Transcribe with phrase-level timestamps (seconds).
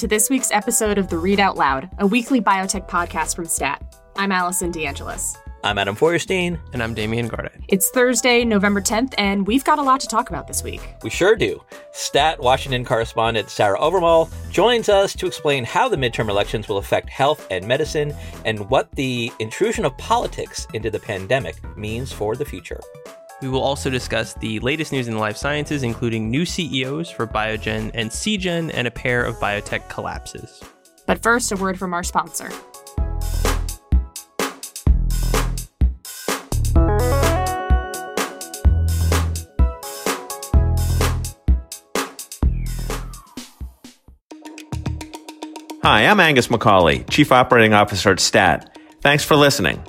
[0.00, 3.84] Welcome to this week's episode of The Readout LOUD, a weekly biotech podcast from STAT.
[4.16, 5.36] I'm Allison DeAngelis.
[5.62, 6.58] I'm Adam Feuerstein.
[6.72, 7.50] And I'm Damian Garde.
[7.68, 10.80] It's Thursday, November 10th, and we've got a lot to talk about this week.
[11.02, 11.62] We sure do.
[11.92, 17.10] STAT Washington correspondent Sarah Owermohle joins us to explain how the midterm elections will affect
[17.10, 18.14] health and medicine
[18.46, 22.80] and what the intrusion of politics into the pandemic means for the future.
[23.40, 27.26] We will also discuss the latest news in the life sciences, including new CEOs for
[27.26, 30.62] Biogen and Seagen and a pair of biotech collapses.
[31.06, 32.50] But first, a word from our sponsor.
[45.82, 48.78] Hi, I'm Angus McCauley, Chief Operating Officer at STAT.
[49.00, 49.82] Thanks for listening.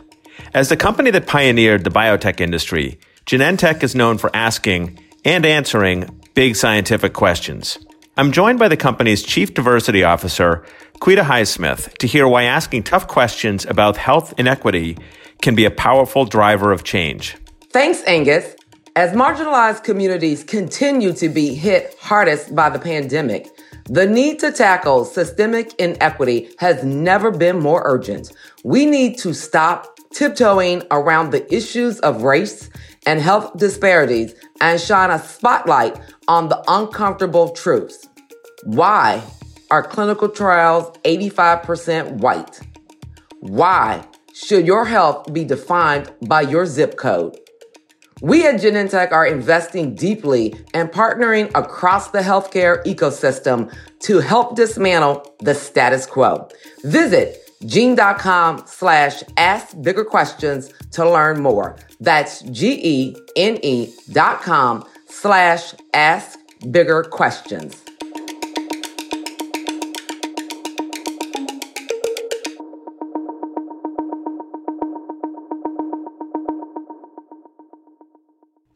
[0.54, 6.20] As the company that pioneered the biotech industry, Genentech is known for asking and answering
[6.34, 7.78] big scientific questions.
[8.18, 10.66] I'm joined by the company's Chief Diversity Officer,
[11.00, 14.98] Quita Highsmith, to hear why asking tough questions about health inequity
[15.42, 17.38] can be a powerful driver of change.
[17.70, 18.56] Thanks, Angus.
[18.96, 23.48] As marginalized communities continue to be hit hardest by the pandemic,
[23.86, 28.32] the need to tackle systemic inequity has never been more urgent.
[28.64, 32.70] We need to stop tiptoeing around the issues of race
[33.06, 38.08] and health disparities and shine a spotlight on the uncomfortable truths.
[38.64, 39.24] Why
[39.70, 42.60] are clinical trials 85% white?
[43.40, 47.38] Why should your health be defined by your zip code?
[48.22, 55.26] We at Genentech are investing deeply and partnering across the healthcare ecosystem to help dismantle
[55.40, 56.48] the status quo.
[56.84, 61.78] Visit gene.com slash ask bigger questions to learn more.
[62.00, 66.40] That's G-E-N-E dot com slash ask
[66.72, 67.82] bigger questions.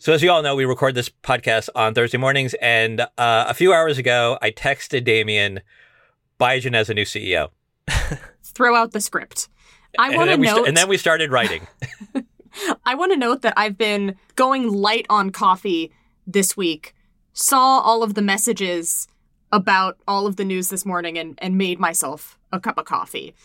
[0.05, 3.55] So, as you all know, we record this podcast on Thursday mornings, and uh, a
[3.55, 5.61] few hours ago, I texted Damian,
[6.39, 7.49] Biogen as a new CEO.
[8.55, 9.49] Throw out the script.
[9.97, 11.67] I want to note, st- and then we started writing.
[12.85, 15.91] I want to note that I've been going light on coffee
[16.25, 16.95] this week.
[17.33, 19.07] Saw all of the messages
[19.51, 23.35] about all of the news this morning, and and made myself a cup of coffee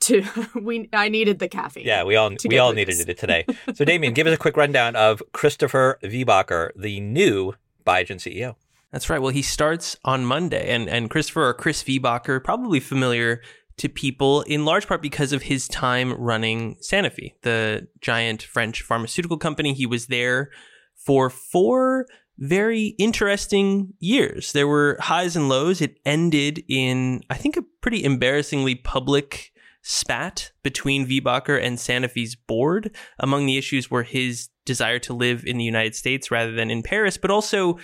[0.00, 1.86] to we I needed the caffeine.
[1.86, 3.44] Yeah, we all we all needed it today.
[3.74, 7.54] So Damian, give us a quick rundown of Christopher Viehbacher, the new
[7.86, 8.56] Biogen CEO.
[8.92, 9.22] That's right.
[9.22, 13.40] Well, he starts on Monday, and and Christopher or Chris Viehbacher, probably familiar
[13.80, 19.38] to people in large part because of his time running Sanofi, the giant French pharmaceutical
[19.38, 19.72] company.
[19.72, 20.50] He was there
[20.94, 24.52] for four very interesting years.
[24.52, 25.80] There were highs and lows.
[25.80, 32.94] It ended in, I think, a pretty embarrassingly public spat between Viehbacher and Sanofi's board.
[33.18, 36.82] Among the issues were his desire to live in the United States rather than in
[36.82, 37.78] Paris, but also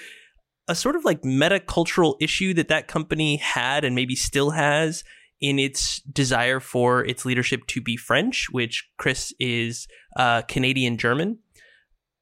[0.69, 5.03] a sort of like metacultural issue that that company had and maybe still has
[5.41, 9.87] in its desire for its leadership to be French, which Chris is
[10.17, 11.39] uh, Canadian German.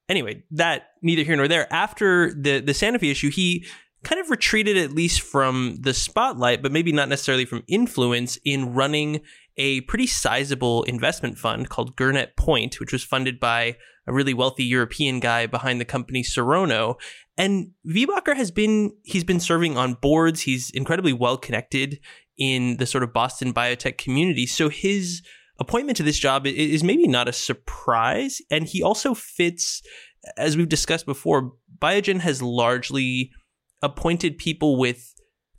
[0.09, 1.73] Anyway, that neither here nor there.
[1.73, 3.67] After the the Sanofi issue, he
[4.05, 8.75] kind of retreated at least from the spotlight, but maybe not necessarily from influence in
[8.75, 9.21] running
[9.57, 13.77] a pretty sizable investment fund called Gurnet Point, which was funded by
[14.07, 16.97] a really wealthy European guy behind the company Serono.
[17.39, 20.43] And Viehbacher has been, he's been serving on boards.
[20.43, 22.01] He's incredibly well connected
[22.39, 24.47] in the sort of Boston biotech community.
[24.47, 25.23] So his
[25.59, 28.41] appointment to this job is maybe not a surprise.
[28.51, 29.83] And he also fits,
[30.37, 33.31] as we've discussed before, Biogen has largely
[33.83, 35.15] appointed people with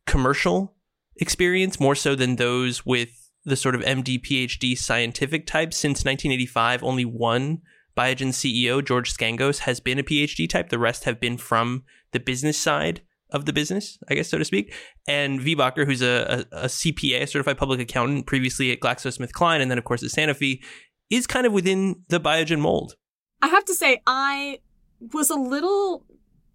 [0.06, 0.76] commercial
[1.18, 5.74] experience more so than those with the sort of MD, PhD scientific type.
[5.74, 7.62] Since 1985, only one
[7.96, 10.70] Biogen CEO, George Scangos, has been a PhD type.
[10.70, 13.02] The rest have been from the business side
[13.32, 14.74] of the business, I guess, so to speak.
[15.08, 15.56] And V.
[15.56, 19.78] Viehbacher, who's a, a, a CPA, a certified public accountant, previously at GlaxoSmithKline, and then,
[19.78, 20.62] of course, at Sanofi,
[21.10, 22.96] is kind of within the Biogen mold.
[23.42, 24.60] I have to say, I
[25.14, 26.06] was a little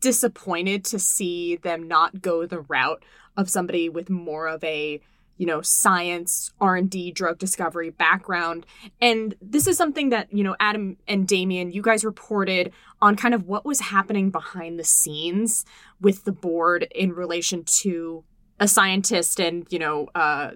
[0.01, 3.05] disappointed to see them not go the route
[3.37, 5.01] of somebody with more of a
[5.41, 8.67] you know science r&d drug discovery background.
[9.01, 13.33] And this is something that you know adam and damian you guys reported on kind
[13.33, 15.65] of what was happening behind the scenes
[15.99, 18.23] with the board in relation to
[18.61, 20.51] a scientist and you know uh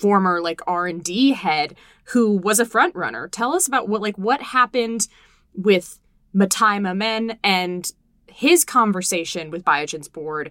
[0.00, 3.28] former like r&d head who was a front runner.
[3.28, 5.06] Tell us about what like what happened
[5.52, 6.00] with
[6.34, 7.92] mathai mammen and
[8.26, 10.50] his conversation with biogen's board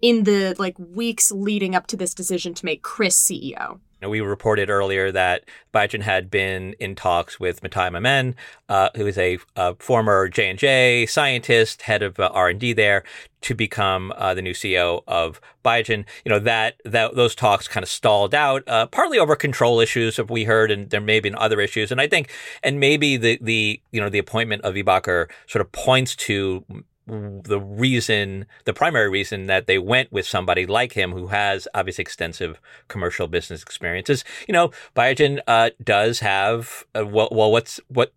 [0.00, 3.80] in the like weeks leading up to this decision to make Chris CEO.
[4.02, 8.34] know, we reported earlier that Biogen had been in talks with Mathai Mammen,
[8.68, 12.60] uh, who is a, a former J and J scientist, head of uh, R and
[12.60, 13.02] D there,
[13.40, 16.04] to become uh, the new CEO of Biogen.
[16.24, 20.20] You know that that those talks kind of stalled out, uh, partly over control issues,
[20.20, 21.90] if we heard, and there may have been other issues.
[21.90, 22.30] And I think,
[22.62, 26.64] and maybe the the you know the appointment of Viehbacher sort of points to
[27.08, 32.02] the reason, the primary reason that they went with somebody like him who has obviously
[32.02, 34.24] extensive commercial business experiences.
[34.46, 38.12] You know, Biogen uh, does have uh, well, well, what's what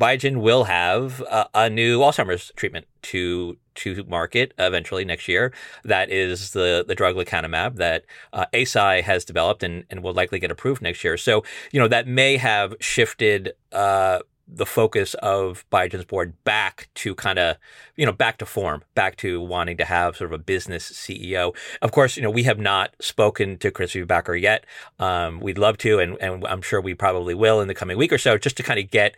[0.00, 5.52] Biogen will have uh, a new Alzheimer's treatment to to market eventually next year.
[5.84, 10.38] That is the the drug lecanemab that uh, Eisai has developed and, and will likely
[10.38, 11.16] get approved next year.
[11.16, 14.20] So you know that may have shifted uh,
[14.54, 17.56] the focus of Biogen's board back to kind of,
[17.96, 21.54] you know, back to form, back to wanting to have sort of a business CEO.
[21.80, 24.64] Of course, you know, we have not spoken to Chris Viehbacher yet.
[24.98, 28.12] Um, we'd love to, and, and I'm sure we probably will in the coming week
[28.12, 29.16] or so, just to kind of get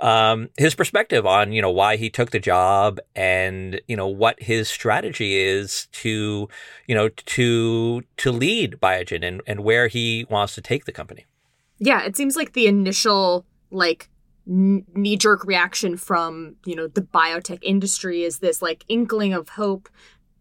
[0.00, 4.42] um, his perspective on, you know, why he took the job and, you know, what
[4.42, 6.48] his strategy is to,
[6.86, 11.26] you know, to, to lead Biogen and, and where he wants to take the company.
[11.78, 14.08] Yeah, it seems like the initial, like,
[14.50, 19.88] knee jerk reaction from you know the biotech industry is this like inkling of hope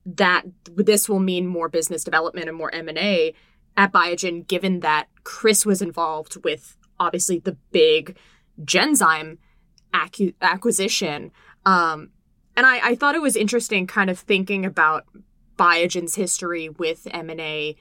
[0.04, 0.44] that
[0.76, 3.34] this will mean more business development and more M&A
[3.78, 8.18] at Biogen given that Chris was involved with obviously the big
[8.64, 9.38] Genzyme
[9.94, 11.32] accu- acquisition.
[11.66, 12.10] Um,
[12.58, 15.06] and I, I thought it was interesting kind of thinking about
[15.58, 17.76] Biogen's history with M&A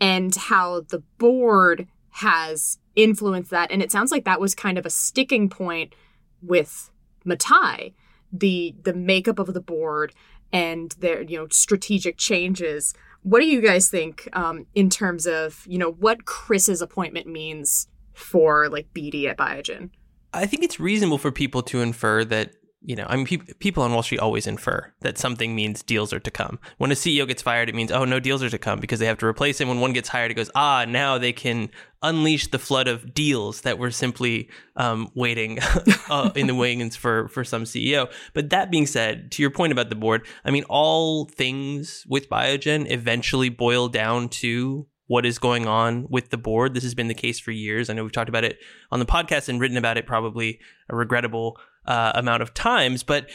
[0.00, 3.70] and how the board has influenced that.
[3.70, 5.94] And it sounds like that was kind of a sticking point
[6.42, 6.90] with
[7.24, 7.94] Mathai,
[8.32, 10.12] the the makeup of the board
[10.52, 12.94] and their you know strategic changes.
[13.22, 17.88] What do you guys think um, in terms of you know what Chris's appointment means
[18.14, 19.90] for like BD at Biogen?
[20.34, 23.82] I think it's reasonable for people to infer that you know, I mean, pe- people
[23.82, 26.58] on Wall Street always infer that something means deals are to come.
[26.78, 29.06] When a CEO gets fired, it means, oh, no deals are to come because they
[29.06, 29.68] have to replace him.
[29.68, 31.70] When one gets hired, it goes, ah, now they can
[32.02, 35.58] unleash the flood of deals that were simply um, waiting
[36.10, 38.10] uh, in the wings for, for some CEO.
[38.32, 42.28] But that being said, to your point about the board, I mean, all things with
[42.28, 46.74] Biogen eventually boil down to what is going on with the board.
[46.74, 47.90] This has been the case for years.
[47.90, 48.58] I know we've talked about it
[48.92, 51.58] on the podcast and written about it probably a regrettable
[51.88, 53.28] uh, amount of times, but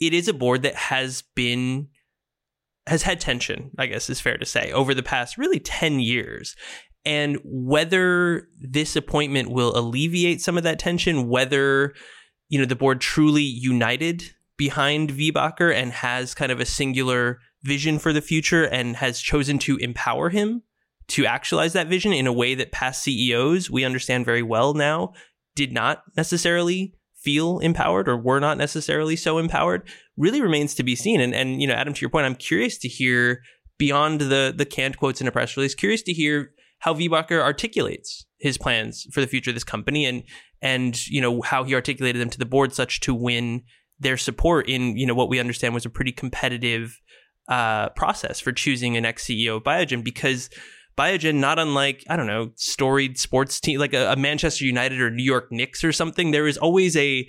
[0.00, 1.88] it is a board that has been
[2.86, 6.56] has had tension, I guess is fair to say, over the past really 10 years.
[7.04, 11.94] And whether this appointment will alleviate some of that tension, whether
[12.48, 14.22] you know the board truly united
[14.56, 19.58] behind Viehbacher and has kind of a singular vision for the future and has chosen
[19.58, 20.62] to empower him
[21.08, 25.12] to actualize that vision in a way that past CEOs we understand very well now
[25.54, 26.94] did not necessarily
[27.28, 29.86] feel empowered or were not necessarily so empowered
[30.16, 31.20] really remains to be seen.
[31.20, 33.42] And and you know, Adam, to your point, I'm curious to hear
[33.76, 38.24] beyond the the canned quotes in a press release, curious to hear how Viehbacher articulates
[38.38, 40.22] his plans for the future of this company and
[40.62, 43.62] and you know how he articulated them to the board such to win
[44.00, 46.98] their support in you know what we understand was a pretty competitive
[47.48, 50.48] uh, process for choosing an ex CEO of Biogen because
[50.98, 55.10] Biogen, not unlike, I don't know, storied sports team, like a, a Manchester United or
[55.10, 57.26] New York Knicks or something, there is always a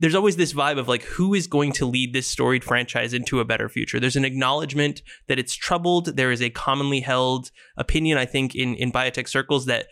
[0.00, 3.38] there's always this vibe of like who is going to lead this storied franchise into
[3.38, 4.00] a better future?
[4.00, 6.16] There's an acknowledgement that it's troubled.
[6.16, 9.86] There is a commonly held opinion i think in in biotech circles that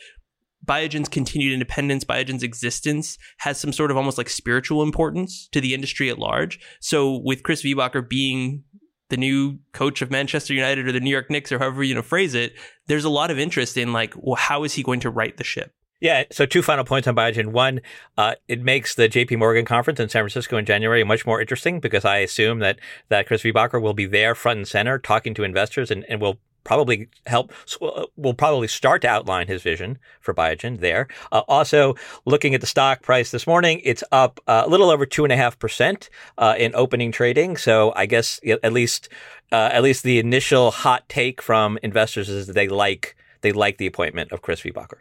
[0.66, 5.72] biogen's continued independence biogen's existence has some sort of almost like spiritual importance to the
[5.72, 6.58] industry at large.
[6.80, 8.64] So with chris viehbacher being
[9.08, 12.02] the new coach of Manchester United or the New York Knicks or however you know
[12.02, 12.54] phrase it,
[12.86, 15.44] there's a lot of interest in like, well, how is he going to right the
[15.44, 15.72] ship?
[16.00, 16.24] Yeah.
[16.30, 17.48] So two final points on Biogen.
[17.48, 17.80] One,
[18.16, 19.36] uh, it makes the J.P.
[19.36, 23.26] Morgan conference in San Francisco in January much more interesting because I assume that that
[23.26, 26.38] Chris Viehbacher will be there front and center talking to investors and, and will
[26.68, 31.08] probably help uh, will probably start to outline his vision for Biogen there.
[31.32, 31.94] Uh, also,
[32.26, 35.32] looking at the stock price this morning, it's up uh, a little over two and
[35.32, 37.56] a half percent uh, in opening trading.
[37.56, 39.08] So I guess at least
[39.50, 43.78] uh, at least the initial hot take from investors is that they like they like
[43.78, 44.98] the appointment of Chris Viehbacher.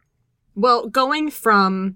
[0.55, 1.95] Well, going from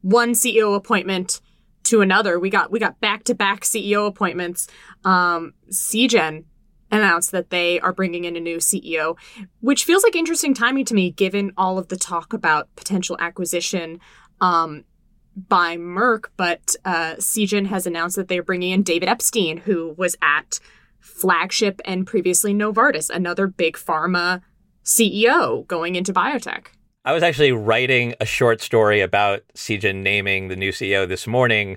[0.00, 1.42] one CEO appointment
[1.84, 4.66] to another, we got we got back to back CEO appointments.
[5.04, 6.44] Um, Seagen
[6.94, 9.16] announced that they are bringing in a new CEO,
[9.60, 14.00] which feels like interesting timing to me given all of the talk about potential acquisition
[14.40, 14.84] um,
[15.36, 16.26] by Merck.
[16.36, 20.60] But uh, has announced that they're bringing in David Epstein, who was at
[21.00, 24.40] Flagship and previously Novartis, another big pharma
[24.84, 26.66] CEO going into biotech.
[27.06, 31.76] I was actually writing a short story about Seagen naming the new CEO this morning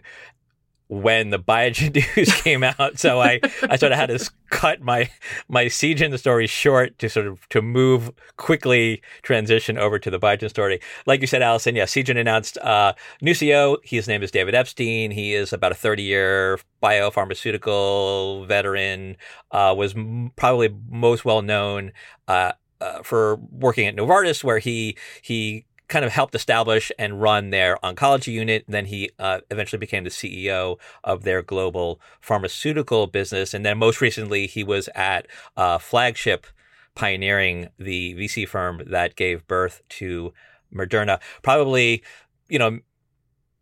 [0.89, 2.99] when the Biogen news came out.
[2.99, 3.39] So I,
[3.69, 5.09] I sort of had to cut my
[5.47, 10.49] my Seagen story short to sort of to move quickly transition over to the Biogen
[10.49, 10.79] story.
[11.05, 13.77] Like you said, Allison, yeah, Seagen announced uh, new CEO.
[13.83, 15.11] His name is David Epstein.
[15.11, 19.17] He is about a 30 year biopharmaceutical veteran.
[19.51, 21.91] Uh, was m- probably most well known.
[22.27, 27.49] Uh, uh, for working at Novartis, where he he kind of helped establish and run
[27.49, 28.65] their oncology unit.
[28.67, 33.53] Then he uh, eventually became the CEO of their global pharmaceutical business.
[33.53, 36.47] And then most recently, he was at uh, Flagship,
[36.95, 40.33] pioneering the VC firm that gave birth to
[40.73, 41.19] Moderna.
[41.41, 42.03] Probably,
[42.49, 42.79] you know,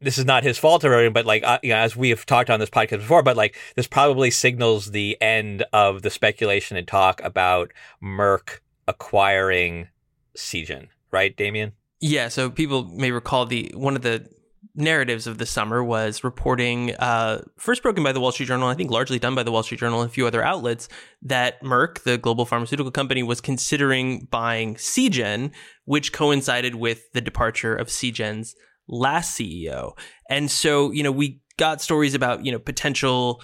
[0.01, 2.25] this is not his fault or anything, but like uh, you know, as we have
[2.25, 6.77] talked on this podcast before, but like this probably signals the end of the speculation
[6.77, 7.71] and talk about
[8.03, 9.87] Merck acquiring
[10.35, 11.73] Seagen, right, Damian?
[12.01, 14.27] Yeah, so people may recall the one of the
[14.75, 18.73] narratives of the summer was reporting, uh, first broken by the Wall Street Journal, I
[18.73, 20.89] think largely done by the Wall Street Journal and a few other outlets,
[21.21, 25.51] that Merck, the global pharmaceutical company, was considering buying Seagen,
[25.85, 28.55] which coincided with the departure of Seagen's
[28.87, 29.97] last CEO.
[30.29, 33.41] And so, you know, we got stories about, you know, potential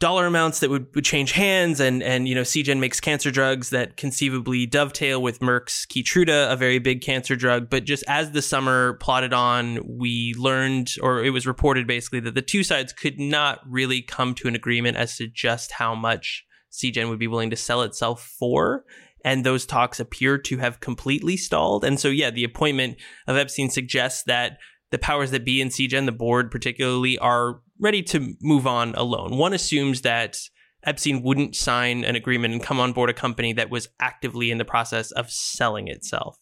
[0.00, 3.70] dollar amounts that would, would change hands and and you know Seagen makes cancer drugs
[3.70, 7.70] that conceivably dovetail with Merck's Keytruda, a very big cancer drug.
[7.70, 12.34] But just as the summer plodded on, we learned, or it was reported basically, that
[12.34, 16.44] the two sides could not really come to an agreement as to just how much
[16.72, 18.84] Seagen would be willing to sell itself for.
[19.22, 21.84] And those talks appear to have completely stalled.
[21.84, 24.56] And so, yeah, the appointment of Epstein suggests that
[24.90, 29.36] the powers that be in Seagen, the board particularly, are ready to move on alone.
[29.36, 30.38] One assumes that
[30.84, 34.58] Epstein wouldn't sign an agreement and come on board a company that was actively in
[34.58, 36.36] the process of selling itself.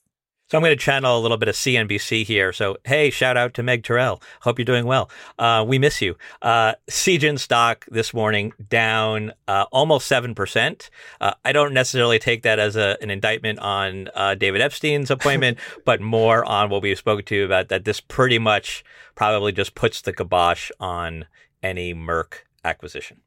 [0.51, 2.55] So I'm going to channel a little bit of CNBC here.
[2.55, 4.23] So hey, shout out to Meg Terrell.
[4.41, 5.11] Hope you're doing well.
[5.39, 6.17] Uh, we miss you.
[6.41, 10.89] Uh, Seagen stock this morning down uh, almost seven percent.
[11.21, 15.59] Uh, I don't necessarily take that as a, an indictment on uh, David Epstein's appointment,
[15.85, 17.85] but more on what we spoke to about that.
[17.85, 18.83] This pretty much
[19.15, 21.27] probably just puts the kibosh on
[21.63, 23.21] any Merck acquisition.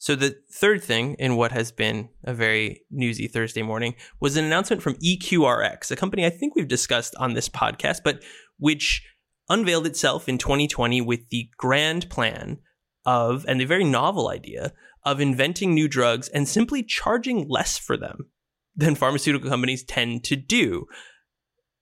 [0.00, 4.46] So the third thing in what has been a very newsy Thursday morning was an
[4.46, 8.24] announcement from EQRX, a company I think we've discussed on this podcast, but
[8.58, 9.06] which
[9.50, 12.60] unveiled itself in 2020 with the grand plan
[13.04, 14.72] of and the very novel idea
[15.04, 18.30] of inventing new drugs and simply charging less for them
[18.74, 20.86] than pharmaceutical companies tend to do.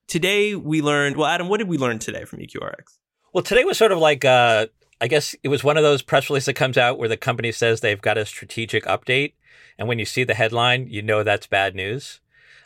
[0.09, 2.99] Today we learned, well Adam, what did we learn today from EQRX?
[3.33, 4.67] Well, today was sort of like uh
[5.01, 7.53] I guess it was one of those press releases that comes out where the company
[7.53, 9.35] says they've got a strategic update,
[9.79, 12.21] and when you see the headline, you know that's bad news.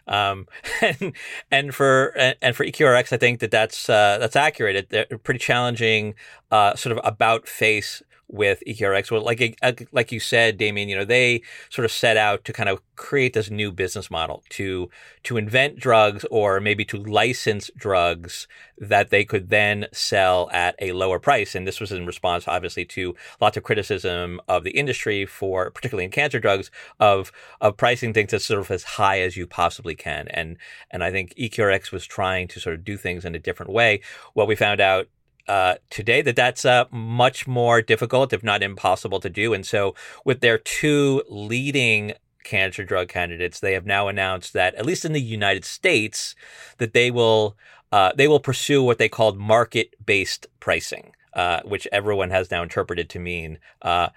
[0.07, 0.47] Um,
[0.81, 1.13] and
[1.51, 2.09] and for
[2.41, 4.89] and for EQRX, I think that that's uh, that's accurate.
[4.91, 6.15] They're pretty challenging,
[6.51, 9.11] uh, sort of about face with EQRX.
[9.11, 9.59] Well, like
[9.93, 13.35] like you said, Damian, you know, they sort of set out to kind of create
[13.35, 14.91] this new business model to
[15.25, 18.49] to invent drugs or maybe to license drugs
[18.79, 21.55] that they could then sell at a lower price.
[21.55, 26.05] And this was in response, obviously, to lots of criticism of the industry for, particularly
[26.05, 29.95] in cancer drugs, of of pricing things as sort of as high as you possibly
[29.95, 30.27] can.
[30.29, 30.57] And
[30.91, 34.01] and I think EQRX was trying to sort of do things in a different way.
[34.33, 35.09] What we found out
[35.49, 39.53] uh, today that that's uh, much more difficult, if not impossible, to do.
[39.53, 39.95] And so,
[40.25, 45.13] with their two leading cancer drug candidates, they have now announced that, at least in
[45.13, 46.35] the United States,
[46.79, 47.57] that they will
[47.91, 52.63] uh, they will pursue what they called market based pricing, uh, which everyone has now
[52.63, 54.09] interpreted to mean uh,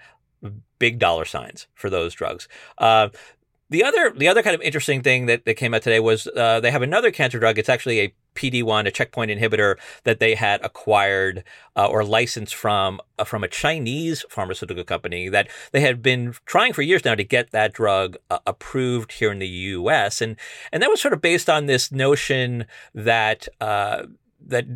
[0.78, 2.48] big dollar signs for those drugs.
[2.78, 3.08] Uh,
[3.68, 6.70] the other the other kind of interesting thing that, that came out today was they
[6.70, 7.58] have another cancer drug.
[7.58, 11.42] It's actually a PD1, a checkpoint inhibitor that they had acquired
[11.76, 16.72] uh, or licensed from uh, from a Chinese pharmaceutical company that they had been trying
[16.72, 20.20] for years now to get that drug uh, approved here in the U.S.
[20.20, 20.36] and
[20.72, 24.04] and that was sort of based on this notion that uh,
[24.40, 24.66] that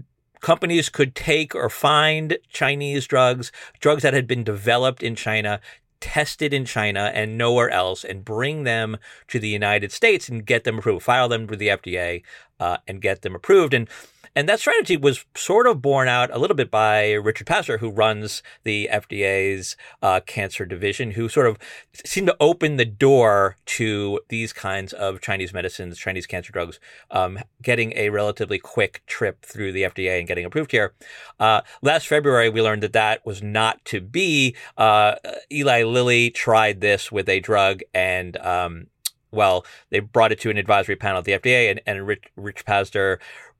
[0.40, 5.60] companies could take or find Chinese drugs, drugs that had been developed in China,
[6.00, 8.96] tested in China and nowhere else and bring them
[9.28, 12.22] to the United States and get them approved, file them with the FDA
[12.58, 13.74] uh, and get them approved.
[13.74, 13.88] And
[14.36, 17.90] And that strategy was sort of borne out a little bit by Richard Pazdur, who
[17.90, 21.58] runs the FDA's uh, cancer division, who sort of
[22.04, 26.78] seemed to open the door to these kinds of Chinese medicines, Chinese cancer drugs,
[27.10, 30.94] um, getting a relatively quick trip through the FDA and getting approved here.
[31.40, 34.54] Uh, last February, we learned that that was not to be.
[34.76, 35.16] Uh,
[35.50, 38.86] Eli Lilly tried this with a drug and um,
[39.32, 42.64] well, they brought it to an advisory panel at the FDA, and, and Rich, Rich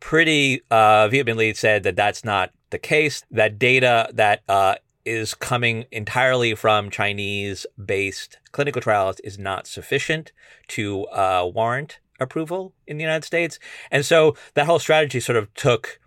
[0.01, 3.25] pretty uh, vehemently said that that's not the case.
[3.31, 10.33] That data that uh, is coming entirely from Chinese based clinical trials is not sufficient
[10.69, 13.59] to uh, warrant approval in the United States.
[13.91, 16.01] And so that whole strategy sort of took.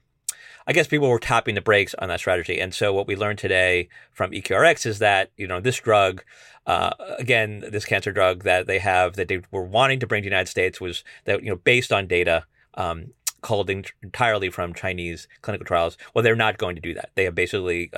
[0.68, 2.60] I guess people were tapping the brakes on that strategy.
[2.60, 6.24] And so what we learned today from EQRX is that, you know, this drug,
[6.66, 10.30] uh, again, this cancer drug that they have that they were wanting to bring to
[10.30, 13.08] the United States was that, you know, based on data, um,
[13.42, 15.98] culled entirely from Chinese clinical trials.
[16.14, 17.10] Well, they're not going to do that.
[17.16, 17.92] They have basically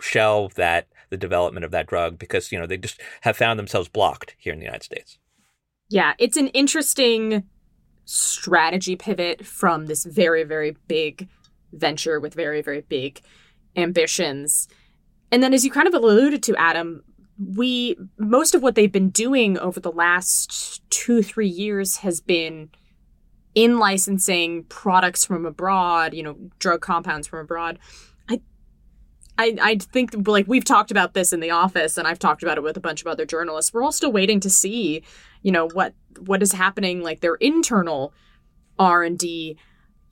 [0.00, 3.88] shelved that the development of that drug because you know they just have found themselves
[3.88, 5.18] blocked here in the United States.
[5.88, 7.44] Yeah, it's an interesting
[8.04, 11.28] strategy pivot from this very very big
[11.72, 13.20] venture with very very big
[13.76, 14.68] ambitions.
[15.32, 17.04] And then as you kind of alluded to Adam,
[17.38, 22.70] we most of what they've been doing over the last 2-3 years has been
[23.54, 27.78] in licensing products from abroad, you know, drug compounds from abroad.
[28.28, 28.40] I,
[29.38, 32.58] I, I think like we've talked about this in the office, and I've talked about
[32.58, 33.72] it with a bunch of other journalists.
[33.72, 35.02] We're all still waiting to see,
[35.42, 38.12] you know, what what is happening, like their internal
[38.78, 39.56] R and D.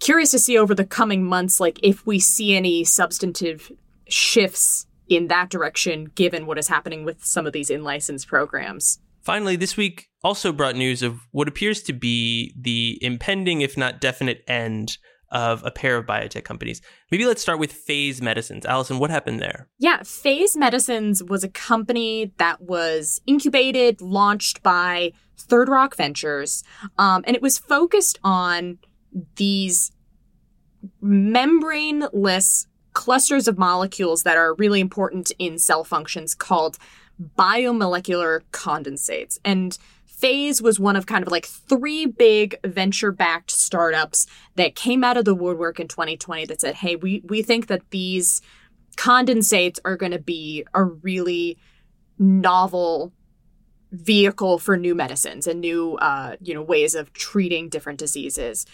[0.00, 3.72] Curious to see over the coming months, like if we see any substantive
[4.08, 9.00] shifts in that direction, given what is happening with some of these in license programs.
[9.22, 14.00] Finally, this week also brought news of what appears to be the impending, if not
[14.00, 14.98] definite, end
[15.30, 16.80] of a pair of biotech companies.
[17.10, 18.64] Maybe let's start with Faze Medicines.
[18.64, 19.68] Allison, what happened there?
[19.78, 26.64] Yeah, Faze Medicines was a company that was incubated, launched by Third Rock Ventures,
[26.96, 28.78] um, and it was focused on
[29.36, 29.92] these
[31.02, 36.78] membraneless clusters of molecules that are really important in cell functions called
[37.36, 39.38] biomolecular condensates.
[39.44, 45.04] And Faze was one of kind of like three big venture backed startups that came
[45.04, 48.42] out of the woodwork in 2020 that said, hey, we, we think that these
[48.96, 51.56] condensates are going to be a really
[52.18, 53.12] novel
[53.92, 58.66] vehicle for new medicines and new uh, you know ways of treating different diseases.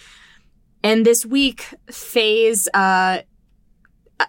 [0.83, 3.22] And this week, Faze uh,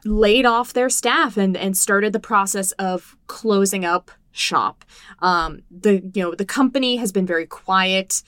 [0.05, 4.85] laid off their staff and, and started the process of closing up shop.
[5.19, 8.23] Um, the you know the company has been very quiet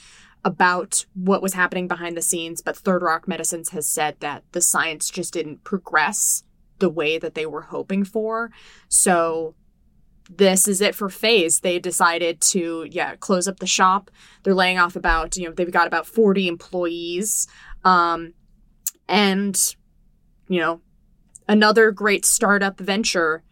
[0.45, 4.61] about what was happening behind the scenes, but Third Rock Medicines has said that the
[4.61, 6.43] science just didn't progress
[6.79, 8.51] the way that they were hoping for.
[8.87, 9.55] So
[10.29, 14.11] this is it for faze they decided to yeah close up the shop
[14.43, 17.47] they're laying off about you know they've got about 40 employees
[17.85, 18.33] um
[19.07, 19.75] and
[20.49, 20.81] you know
[21.47, 23.43] another great startup venture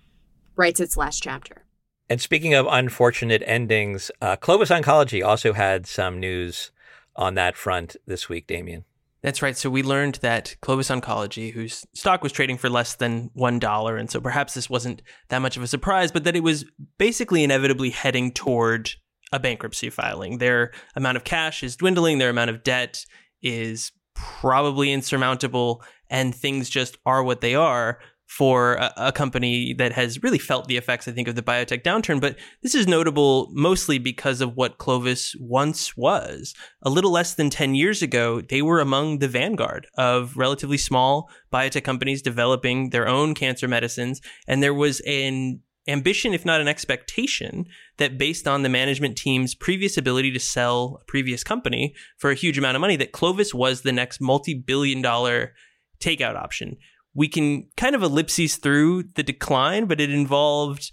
[0.55, 1.65] writes its last chapter.
[2.09, 6.71] And speaking of unfortunate endings, uh, Clovis Oncology also had some news
[7.15, 8.85] on that front this week, Damian.
[9.25, 9.57] That's right.
[9.57, 14.11] So we learned that Clovis Oncology, whose stock was trading for less than $1, and
[14.11, 16.63] so perhaps this wasn't that much of a surprise, but that it was
[16.99, 18.91] basically inevitably heading toward
[19.31, 20.37] a bankruptcy filing.
[20.37, 23.03] Their amount of cash is dwindling, their amount of debt
[23.41, 29.91] is probably insurmountable, and things just are what they are for a, a, company that
[29.93, 32.19] has really felt the effects, I think, of the biotech downturn.
[32.19, 36.53] But this is notable mostly because of what Clovis once was.
[36.81, 41.29] A little less than 10 years ago, they were among the vanguard of relatively small
[41.53, 44.21] biotech companies developing their own cancer medicines.
[44.47, 47.65] And there was an ambition, if not an expectation,
[47.97, 52.35] that based on the management team's previous ability to sell a previous company for a
[52.35, 55.53] huge amount of money, that Clovis was the next multi billion dollar
[55.99, 56.77] takeout option.
[57.15, 60.91] We can kind of ellipses through the decline, but it involved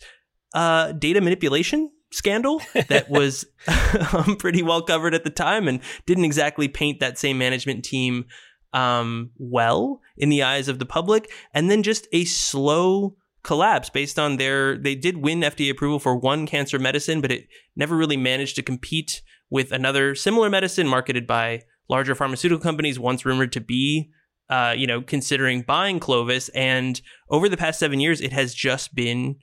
[0.54, 3.44] uh, data manipulation scandal that was
[4.12, 8.26] um, pretty well covered at the time and didn't exactly paint that same management team
[8.72, 11.30] um, well in the eyes of the public.
[11.52, 16.16] And then just a slow collapse based on their they did win FDA approval for
[16.16, 21.26] one cancer medicine, but it never really managed to compete with another similar medicine marketed
[21.26, 24.10] by larger pharmaceutical companies, once rumored to be
[24.52, 26.50] uh, you know, considering buying Clovis.
[26.50, 29.36] And over the past seven years, it has just been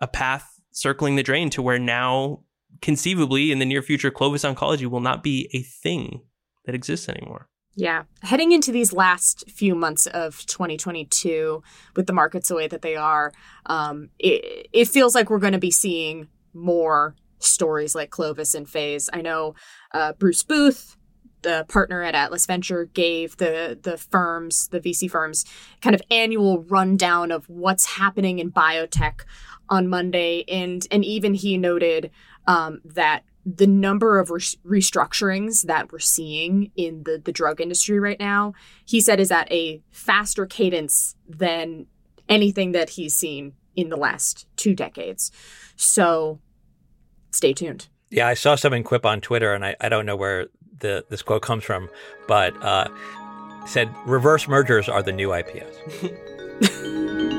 [0.00, 2.40] a path circling the drain to where now,
[2.82, 6.20] conceivably, in the near future, Clovis Oncology will not be a thing
[6.64, 7.48] that exists anymore.
[7.76, 8.04] Yeah.
[8.22, 11.62] Heading into these last few months of 2022,
[11.94, 13.32] with the markets the way that they are,
[13.66, 18.68] um, it, it feels like we're going to be seeing more stories like Clovis and
[18.68, 19.08] Faze.
[19.12, 19.54] I know
[19.94, 20.96] uh, Bruce Booth,
[21.46, 25.44] the partner at Atlas Venture, gave the the firms, the VC firms,
[25.80, 29.20] kind of annual rundown of what's happening in biotech
[29.68, 32.10] on Monday, and and even he noted
[32.48, 34.40] um, that the number of re-
[34.80, 38.52] restructurings that we're seeing in the, the drug industry right now,
[38.84, 41.86] he said is at a faster cadence than
[42.28, 45.30] anything that he's seen in the last two decades.
[45.76, 46.40] So
[47.30, 47.86] stay tuned.
[48.10, 50.46] Yeah, I saw something quip on Twitter, and I, I don't know where
[50.80, 51.88] the this quote comes from,
[52.26, 52.88] but uh,
[53.66, 57.32] said reverse mergers are the new IPOs.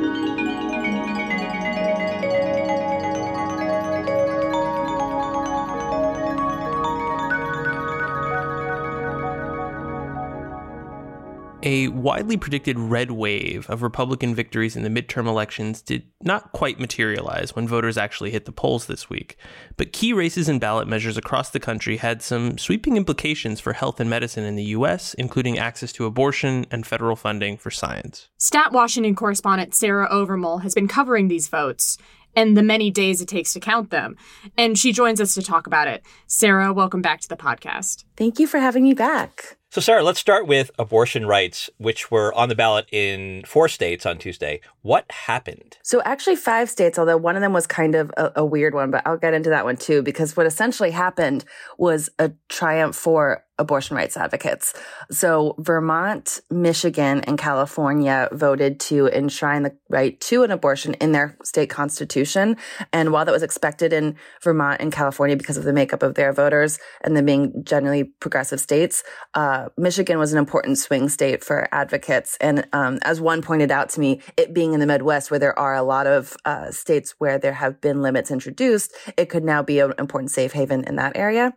[11.68, 16.80] A widely predicted red wave of Republican victories in the midterm elections did not quite
[16.80, 19.36] materialize when voters actually hit the polls this week.
[19.76, 24.00] But key races and ballot measures across the country had some sweeping implications for health
[24.00, 28.30] and medicine in the U.S., including access to abortion and federal funding for science.
[28.38, 31.98] Stat Washington correspondent Sarah Owermohle has been covering these votes
[32.34, 34.16] and the many days it takes to count them.
[34.58, 36.06] And she joins us to talk about it.
[36.28, 38.06] Sarah, welcome back to the podcast.
[38.16, 39.58] Thank you for having me back.
[39.70, 44.06] So, Sarah, let's start with abortion rights, which were on the ballot in four states
[44.06, 44.62] on Tuesday.
[44.82, 45.78] What happened?
[45.84, 48.92] So, actually, five states, although one of them was kind of a, a, weird one,
[48.92, 51.44] but I'll get into that one too, because what essentially happened
[51.78, 54.74] was a triumph for abortion rights advocates.
[55.12, 61.38] So Vermont, Michigan, and California voted to enshrine the right to an abortion in their
[61.44, 62.58] state constitution.
[62.94, 66.34] And while that was expected in Vermont and California because of the makeup of their
[66.34, 71.68] voters and them being generally progressive states, uh, Michigan was an important swing state for
[71.72, 72.38] advocates.
[72.40, 75.58] And um, as one pointed out to me, it being in the Midwest where there
[75.58, 79.64] are a lot of uh, states where there have been limits introduced, it could now
[79.64, 81.54] be an important safe haven in that area.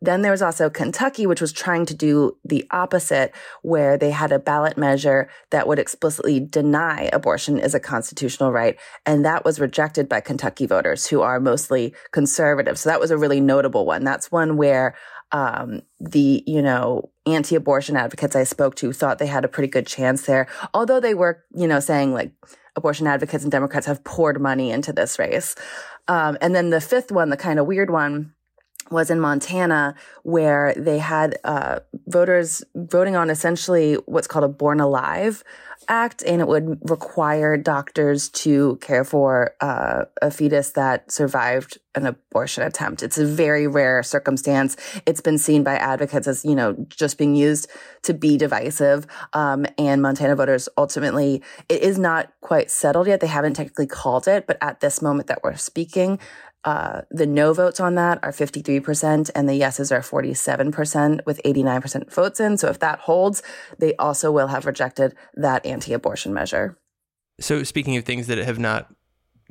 [0.00, 3.32] Then there was also Kentucky, which was trying to do the opposite,
[3.62, 8.78] where they had a ballot measure that would explicitly deny abortion as a constitutional right.
[9.04, 12.78] And that was rejected by Kentucky voters who are mostly conservative.
[12.78, 14.04] So that was a really notable one.
[14.04, 14.94] That's one where
[15.32, 19.86] um, the, you know, anti-abortion advocates I spoke to thought they had a pretty good
[19.86, 20.46] chance there.
[20.72, 22.32] Although they were, you know, saying like
[22.76, 25.56] abortion advocates and Democrats have poured money into this race.
[26.06, 28.34] Um, and then the fifth one, the kind of weird one,
[28.90, 34.80] was in Montana, where they had uh, voters voting on essentially what's called a Born
[34.80, 35.42] Alive
[35.88, 42.06] Act, and it would require doctors to care for uh, a fetus that survived an
[42.06, 43.02] abortion attempt.
[43.02, 44.76] It's a very rare circumstance.
[45.06, 47.70] It's been seen by advocates as, you know, just being used
[48.02, 49.06] to be divisive.
[49.32, 53.20] Um, and Montana voters ultimately, it is not quite settled yet.
[53.20, 56.18] They haven't technically called it, but at this moment that we're speaking,
[56.66, 62.12] uh, the no votes on that are 53%, and the yeses are 47%, with 89%
[62.12, 62.58] votes in.
[62.58, 63.40] So if that holds,
[63.78, 66.76] they also will have rejected that anti abortion measure.
[67.38, 68.92] So, speaking of things that have not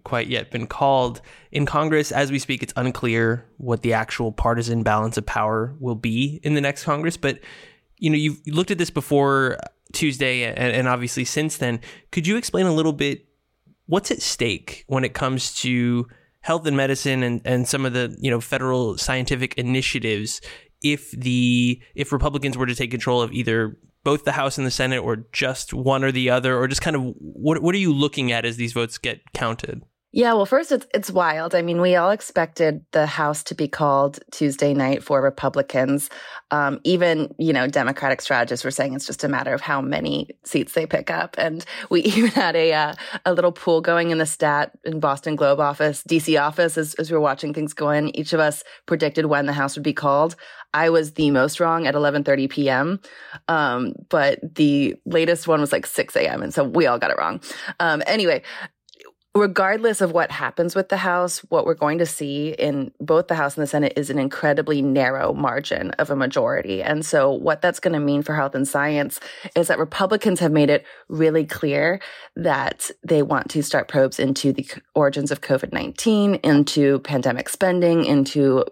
[0.04, 4.84] quite yet been called in Congress, as we speak, it's unclear what the actual partisan
[4.84, 7.16] balance of power will be in the next Congress.
[7.16, 7.40] But,
[7.98, 9.58] you know, you've looked at this before
[9.94, 11.80] Tuesday and, and obviously since then.
[12.12, 13.26] Could you explain a little bit
[13.86, 16.08] what's at stake when it comes to
[16.46, 20.42] health and medicine and, and some of the you know federal scientific initiatives
[20.84, 24.72] if the if Republicans were to take control of either both the House and the
[24.72, 27.92] Senate or just one or the other or just kind of what what are you
[27.92, 29.82] looking at as these votes get counted?
[30.16, 31.54] Yeah, well, first, it's it's wild.
[31.54, 36.10] I mean, we all expected the House to be called Tuesday night for Republicans.
[36.52, 40.30] Um, even you know, Democratic strategists were saying it's just a matter of how many
[40.46, 41.36] seats they pick up.
[41.38, 42.94] And we even had a uh,
[43.26, 47.12] a little pool going in the stat in Boston Globe office, DC office, as, as
[47.12, 48.16] we were watching things go in.
[48.18, 50.38] Each of us predicted when the House would be called.
[50.74, 53.00] I was the most wrong at 11:30 p.m.
[53.50, 56.42] Um, but the latest one was like 6 a.m.
[56.42, 57.42] and so we all got it wrong.
[57.82, 58.44] Um, anyway,
[59.36, 63.36] regardless of what happens with the House, what we're going to see in both the
[63.36, 66.82] House and the Senate is an incredibly narrow margin of a majority.
[66.82, 69.20] And so what that's going to mean for health and science
[69.54, 72.00] is that Republicans have made it really clear
[72.38, 78.64] that they want to start probes into the origins of COVID-19, into pandemic spending, into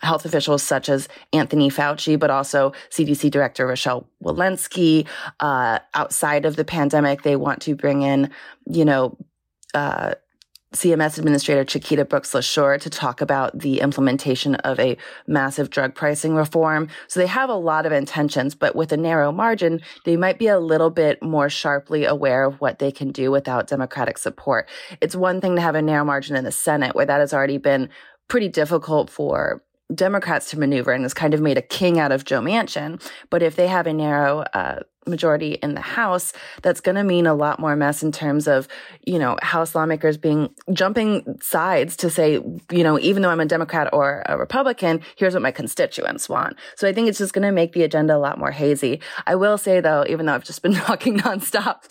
[0.00, 5.06] health officials such as Anthony Fauci, but also CDC Director Rochelle Walensky.
[5.38, 8.30] Uh, outside of the pandemic, they want to bring in,
[8.66, 9.18] you know,
[9.74, 10.14] uh,
[10.72, 16.34] CMS Administrator Chiquita Brooks LaSure to talk about the implementation of a massive drug pricing
[16.34, 16.88] reform.
[17.08, 20.46] So they have a lot of intentions, but with a narrow margin, they might be
[20.46, 24.68] a little bit more sharply aware of what they can do without Democratic support.
[25.00, 27.58] It's one thing to have a narrow margin in the Senate where that has already
[27.58, 27.90] been
[28.28, 29.62] pretty difficult for
[29.94, 33.02] Democrats to maneuver and has kind of made a king out of Joe Manchin.
[33.28, 37.26] But if they have a narrow uh, majority in the House, that's going to mean
[37.26, 38.68] a lot more mess in terms of,
[39.04, 42.34] you know, House lawmakers being jumping sides to say,
[42.70, 46.56] you know, even though I'm a Democrat or a Republican, here's what my constituents want.
[46.76, 49.00] So I think it's just going to make the agenda a lot more hazy.
[49.26, 51.82] I will say though, even though I've just been talking nonstop,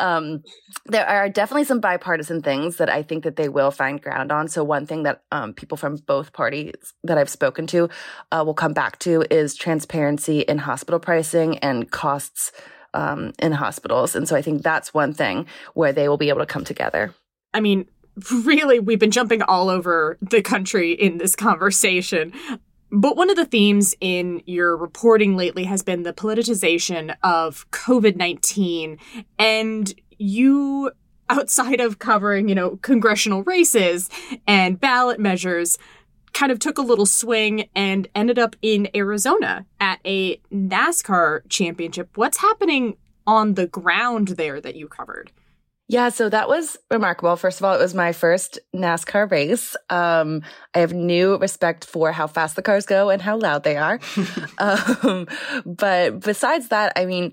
[0.00, 0.42] um,
[0.86, 4.48] there are definitely some bipartisan things that I think that they will find ground on.
[4.48, 7.88] So one thing that um, people from both parties that I've spoken to
[8.32, 12.52] uh, will come back to is transparency in hospital pricing and costs
[12.94, 14.14] um, in hospitals.
[14.14, 17.14] And so I think that's one thing where they will be able to come together.
[17.52, 17.88] I mean,
[18.44, 22.32] really, we've been jumping all over the country in this conversation.
[22.92, 28.16] But one of the themes in your reporting lately has been the politicization of COVID
[28.16, 28.98] 19.
[29.38, 30.90] And you,
[31.28, 34.10] outside of covering, you know, congressional races
[34.46, 35.78] and ballot measures,
[36.32, 42.10] kind of took a little swing and ended up in Arizona at a NASCAR championship.
[42.16, 45.32] What's happening on the ground there that you covered?
[45.90, 47.34] Yeah, so that was remarkable.
[47.34, 49.74] First of all, it was my first NASCAR race.
[49.88, 53.76] Um, I have new respect for how fast the cars go and how loud they
[53.76, 53.98] are.
[54.58, 55.26] um,
[55.66, 57.32] but besides that, I mean,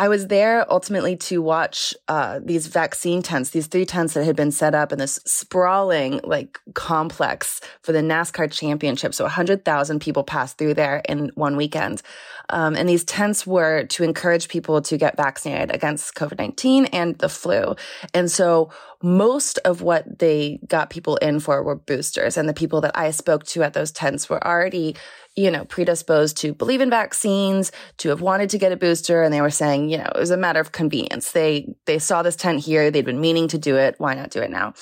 [0.00, 4.36] I was there ultimately to watch uh, these vaccine tents, these three tents that had
[4.36, 9.12] been set up in this sprawling like complex for the NASCAR championship.
[9.12, 12.02] So 100,000 people passed through there in one weekend.
[12.50, 17.28] Um, and these tents were to encourage people to get vaccinated against COVID-19 and the
[17.28, 17.74] flu.
[18.14, 18.70] And so
[19.02, 22.36] most of what they got people in for were boosters.
[22.36, 24.96] And the people that I spoke to at those tents were already,
[25.36, 29.22] you know, predisposed to believe in vaccines, to have wanted to get a booster.
[29.22, 31.32] And they were saying, you know, it was a matter of convenience.
[31.32, 32.90] They, they saw this tent here.
[32.90, 33.94] They'd been meaning to do it.
[33.98, 34.74] Why not do it now?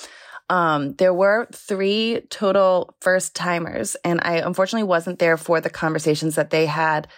[0.49, 6.35] Um, there were three total first timers, and I unfortunately wasn't there for the conversations
[6.35, 7.09] that they had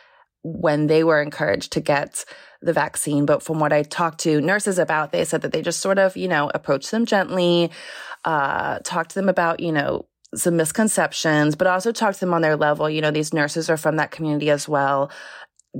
[0.43, 2.25] when they were encouraged to get
[2.61, 3.25] the vaccine.
[3.25, 6.15] But from what I talked to nurses about, they said that they just sort of,
[6.17, 7.71] you know, approached them gently,
[8.25, 12.41] uh, talked to them about, you know, some misconceptions, but also talked to them on
[12.41, 12.89] their level.
[12.89, 15.11] You know, these nurses are from that community as well.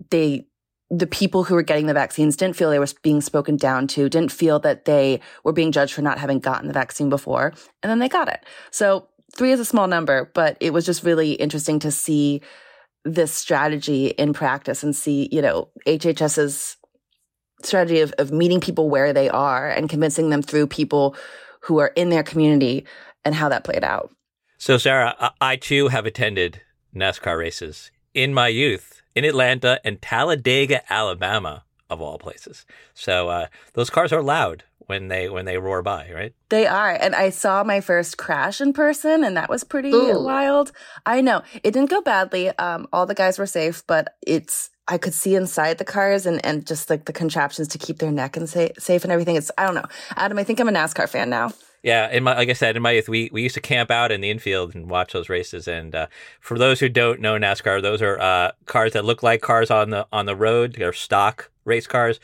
[0.10, 0.48] They,
[0.90, 4.10] the people who were getting the vaccines didn't feel they were being spoken down to,
[4.10, 7.54] didn't feel that they were being judged for not having gotten the vaccine before.
[7.84, 8.44] And then they got it.
[8.72, 12.42] So three is a small number, but it was just really interesting to see
[13.06, 16.78] this strategy in practice and see, you know, HHS's
[17.64, 21.16] strategy of, of meeting people where they are and convincing them through people
[21.62, 22.86] who are in their community
[23.26, 24.12] and how that played out.
[24.58, 26.62] So, Sarah, I, I too have attended
[26.96, 32.66] NASCAR races in my youth in Atlanta and Talladega, Alabama, of all places.
[32.94, 36.34] So uh, those cars are loud when they when they roar by, right?
[36.50, 36.90] They are.
[36.90, 40.20] And I saw my first crash in person and that was pretty Ooh.
[40.20, 40.72] wild.
[41.06, 41.44] I know.
[41.64, 42.50] It didn't go badly.
[42.58, 46.44] Um all the guys were safe, but it's I could see inside the cars and,
[46.44, 49.36] and just like the contraptions to keep their neck and sa- safe and everything.
[49.36, 49.86] It's I don't know.
[50.16, 51.52] Adam, I think I'm a NASCAR fan now.
[51.84, 54.12] Yeah, in my like I said, in my youth, we, we used to camp out
[54.12, 55.68] in the infield and watch those races.
[55.68, 56.08] And uh,
[56.40, 59.92] for those who don't know NASCAR, those are uh, cars that look like cars on
[59.92, 60.76] the on the road.
[60.80, 62.20] They're stock race cars,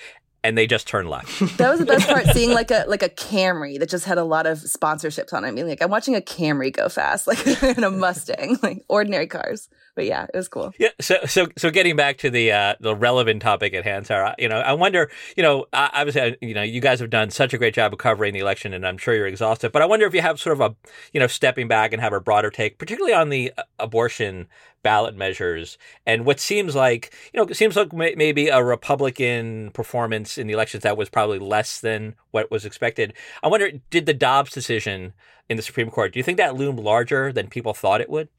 [0.45, 1.25] and they just turn left.
[1.57, 4.23] That was the best part, seeing like a like a Camry that just had a
[4.23, 5.47] lot of sponsorships on it.
[5.47, 9.27] I mean, like I'm watching a Camry go fast, like in a Mustang, like ordinary
[9.27, 9.69] cars.
[9.95, 10.73] But yeah, it was cool.
[10.77, 10.89] Yeah.
[10.99, 14.35] So so so getting back to the uh, the relevant topic at hand, Sarah.
[14.37, 15.09] You know, I wonder.
[15.35, 18.33] You know, obviously, you know, you guys have done such a great job of covering
[18.33, 19.71] the election, and I'm sure you're exhausted.
[19.71, 20.75] But I wonder if you have sort of a,
[21.13, 24.47] you know, stepping back and have a broader take, particularly on the uh, abortion
[24.85, 30.45] ballot measures and what seems like you know seems like maybe a republican performance in
[30.45, 33.11] the elections that was probably less than what was expected.
[33.41, 35.13] I wonder did the dobbs decision
[35.49, 38.29] in the supreme court do you think that loomed larger than people thought it would?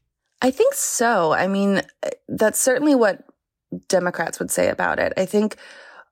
[0.41, 1.33] I think so.
[1.33, 3.25] I mean eh, that's certainly what
[3.89, 5.11] democrats would say about it.
[5.17, 5.57] I think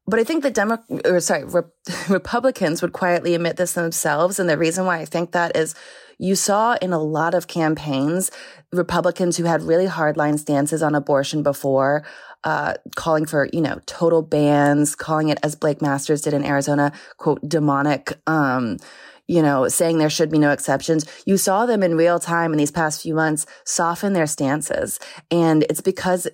[0.07, 1.63] but I think the Demo, or sorry, Re-
[2.09, 4.39] Republicans would quietly admit this themselves.
[4.39, 5.73] And the reason why I think that is
[6.17, 8.31] you saw in a lot of campaigns
[8.71, 12.05] Republicans who had really hardline stances on abortion before,
[12.43, 16.91] uh, calling for, you know, total bans, calling it as Blake Masters did in Arizona,
[17.17, 18.77] quote, demonic, um,
[19.27, 21.05] you know, saying there should be no exceptions.
[21.25, 24.99] You saw them in real time in these past few months soften their stances.
[25.31, 26.27] And it's because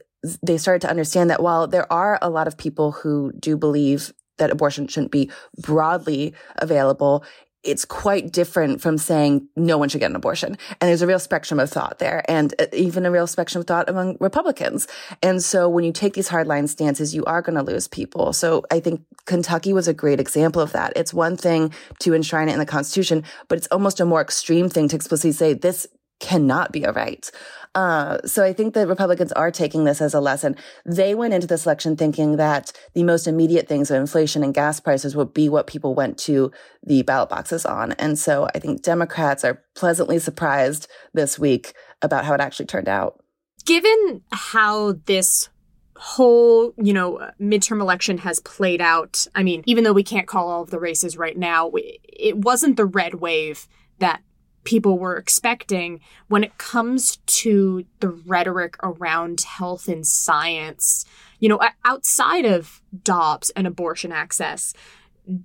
[0.43, 4.13] they started to understand that while there are a lot of people who do believe
[4.37, 7.23] that abortion shouldn't be broadly available,
[7.63, 10.57] it's quite different from saying no one should get an abortion.
[10.79, 13.67] And there's a real spectrum of thought there and uh, even a real spectrum of
[13.67, 14.87] thought among Republicans.
[15.21, 18.33] And so when you take these hardline stances, you are going to lose people.
[18.33, 20.93] So I think Kentucky was a great example of that.
[20.95, 24.67] It's one thing to enshrine it in the Constitution, but it's almost a more extreme
[24.67, 25.87] thing to explicitly say this
[26.21, 27.29] cannot be a right.
[27.73, 30.55] Uh, so I think that Republicans are taking this as a lesson.
[30.85, 34.79] They went into this election thinking that the most immediate things of inflation and gas
[34.79, 36.51] prices would be what people went to
[36.83, 37.93] the ballot boxes on.
[37.93, 42.89] And so I think Democrats are pleasantly surprised this week about how it actually turned
[42.89, 43.23] out.
[43.65, 45.49] Given how this
[45.95, 50.49] whole, you know, midterm election has played out, I mean, even though we can't call
[50.49, 53.67] all of the races right now, it wasn't the red wave
[53.99, 54.21] that
[54.63, 61.05] people were expecting when it comes to the rhetoric around health and science,
[61.39, 64.73] you know, outside of Dobbs and abortion access.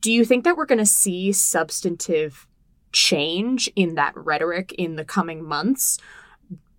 [0.01, 2.47] Do you think that we're going to see substantive
[2.93, 5.99] change in that rhetoric in the coming months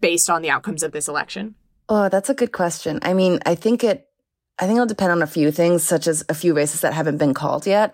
[0.02, 1.56] based on the outcomes of this election?
[1.90, 3.00] Oh, that's a good question.
[3.02, 4.08] I mean, I think it
[4.60, 7.18] I think it'll depend on a few things, such as a few races that haven't
[7.18, 7.94] been called yet.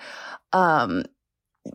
[0.54, 1.04] Um,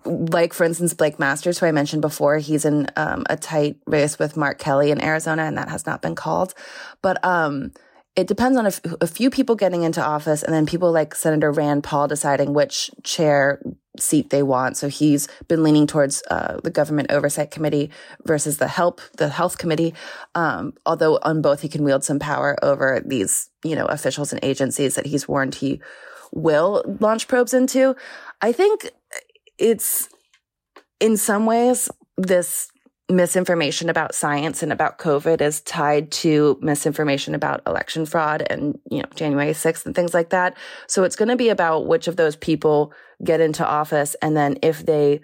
[0.05, 4.18] like for instance blake masters who i mentioned before he's in um, a tight race
[4.18, 6.55] with mark kelly in arizona and that has not been called.
[7.03, 7.72] But um,
[8.14, 11.14] it depends on a, f- a few people getting into office and then people like
[11.14, 13.61] senator rand paul deciding which chair
[13.98, 14.77] seat they want.
[14.77, 17.90] So he's been leaning towards uh, the government oversight committee
[18.24, 19.94] versus the help the health committee
[20.35, 24.44] um, although on both he can wield some power over these you know officials and
[24.44, 25.81] agencies that he's warned he
[26.33, 27.96] will launch probes into.
[28.40, 28.90] I think
[29.59, 30.09] it's
[31.01, 32.71] in some ways this
[33.11, 38.99] misinformation about science and about COVID is tied to misinformation about election fraud and, you
[38.99, 40.57] know, January 6th and things like that.
[40.88, 42.92] So it's going to be about which of those people
[43.25, 45.21] get into office and then if they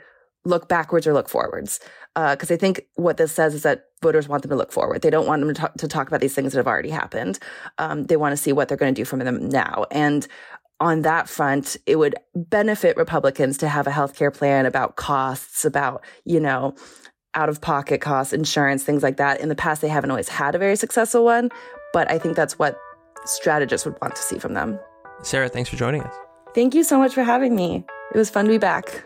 [0.47, 1.81] look backwards or look forwards.
[2.15, 5.03] Because uh, I think what this says is that voters want them to look forward.
[5.03, 7.39] They don't want them to talk, to talk about these things that have already happened.
[7.79, 9.87] Um, they want to see what they're going to do from them now.
[9.91, 10.27] And
[10.81, 16.05] on that front, it would benefit Republicans to have a healthcare plan about costs, about,
[16.25, 16.75] you know,
[17.35, 19.41] out of pocket costs, insurance, things like that.
[19.41, 21.51] In the past, they haven't always had a very successful one,
[21.93, 22.79] but I think that's what
[23.25, 24.79] strategists would want to see from them.
[25.23, 26.15] Sarah, thanks for joining us.
[26.55, 27.85] Thank you so much for having me.
[28.15, 29.05] It was fun to be back.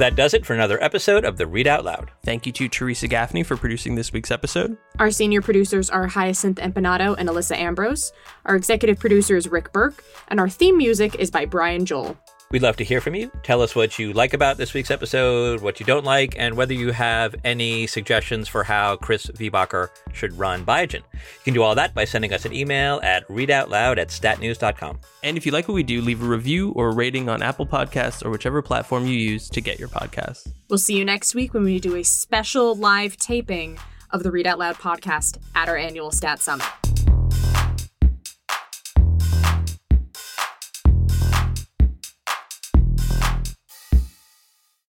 [0.00, 2.10] That does it for another episode of the Readout LOUD.
[2.24, 4.78] Thank you to Teresa Gaffney for producing this week's episode.
[4.98, 8.10] Our senior producers are Hyacinth Empinado and Alyssa Ambrose.
[8.46, 12.16] Our executive producer is Rick Berke, and our theme music is by Brian Joel.
[12.52, 13.30] We'd love to hear from you.
[13.44, 16.74] Tell us what you like about this week's episode, what you don't like, and whether
[16.74, 20.94] you have any suggestions for how Chris Viehbacher should run Biogen.
[21.12, 24.98] You can do all that by sending us an email at readoutloud at statnews.com.
[25.22, 27.66] And if you like what we do, leave a review or a rating on Apple
[27.66, 30.50] Podcasts or whichever platform you use to get your podcasts.
[30.68, 33.78] We'll see you next week when we do a special live taping
[34.10, 36.66] of the Readout LOUD podcast at our annual Stat Summit.